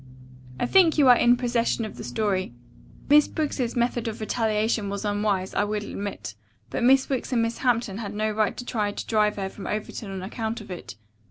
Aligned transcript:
I 0.59 0.65
think 0.65 0.97
you 0.97 1.07
are 1.09 1.15
in 1.15 1.37
possession 1.37 1.85
of 1.85 1.95
the 1.95 2.03
story. 2.03 2.53
Miss 3.07 3.27
Briggs's 3.27 3.75
method 3.75 4.07
of 4.07 4.19
retaliation 4.19 4.89
was 4.89 5.05
unwise, 5.05 5.53
I 5.53 5.63
will 5.63 5.83
admit, 5.83 6.33
but 6.71 6.81
Miss 6.81 7.07
Wicks 7.07 7.31
and 7.33 7.43
Miss 7.43 7.59
Hampton 7.59 7.99
had 7.99 8.15
no 8.15 8.31
right 8.31 8.57
to 8.57 8.65
try 8.65 8.91
to 8.91 9.05
drive 9.05 9.35
her 9.35 9.47
from 9.47 9.67
Overton 9.67 10.09
on 10.09 10.23
account 10.23 10.59
of 10.59 10.71
it. 10.71 10.95